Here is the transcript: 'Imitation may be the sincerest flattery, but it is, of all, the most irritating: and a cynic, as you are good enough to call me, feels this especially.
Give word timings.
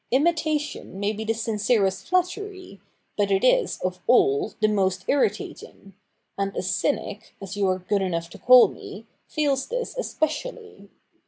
'Imitation 0.11 0.99
may 0.99 1.13
be 1.13 1.23
the 1.23 1.35
sincerest 1.35 2.07
flattery, 2.07 2.81
but 3.19 3.29
it 3.29 3.43
is, 3.43 3.77
of 3.81 3.99
all, 4.07 4.55
the 4.59 4.67
most 4.67 5.05
irritating: 5.07 5.93
and 6.39 6.57
a 6.57 6.63
cynic, 6.63 7.35
as 7.39 7.55
you 7.55 7.67
are 7.67 7.77
good 7.77 8.01
enough 8.01 8.27
to 8.31 8.39
call 8.39 8.67
me, 8.67 9.05
feels 9.27 9.67
this 9.67 9.95
especially. 9.95 10.89